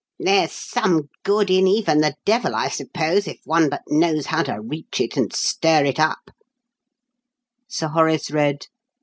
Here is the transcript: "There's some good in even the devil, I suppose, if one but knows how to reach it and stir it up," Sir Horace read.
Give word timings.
"There's 0.17 0.51
some 0.53 1.09
good 1.23 1.51
in 1.51 1.67
even 1.67 2.01
the 2.01 2.15
devil, 2.25 2.55
I 2.55 2.69
suppose, 2.69 3.27
if 3.27 3.37
one 3.45 3.69
but 3.69 3.83
knows 3.87 4.25
how 4.25 4.41
to 4.41 4.59
reach 4.59 4.99
it 4.99 5.15
and 5.15 5.31
stir 5.31 5.85
it 5.85 5.99
up," 5.99 6.31
Sir 7.67 7.89
Horace 7.89 8.31
read. 8.31 8.65